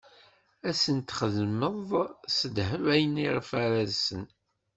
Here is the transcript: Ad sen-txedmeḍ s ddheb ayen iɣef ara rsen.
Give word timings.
Ad 0.67 0.75
sen-txedmeḍ 0.81 1.89
s 2.35 2.37
ddheb 2.49 2.83
ayen 2.93 3.23
iɣef 3.25 3.49
ara 3.63 3.81
rsen. 3.91 4.25